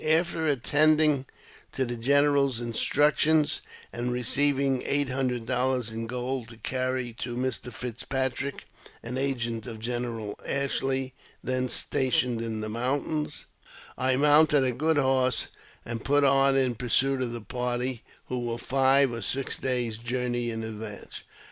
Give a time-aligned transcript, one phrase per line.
[0.03, 1.27] After attending
[1.73, 3.61] to the general's instructions,
[3.93, 7.71] and receiving eight hundred dollars in gold to carry to Mr.
[7.71, 8.65] Fitzpatrick
[9.03, 13.45] (an agent of General Ashley then stationed in the mountains),
[13.95, 15.49] I mounted a good horse,
[15.85, 20.49] and put on in pursuit of the party, who were five or six days' journey
[20.49, 21.21] in advance.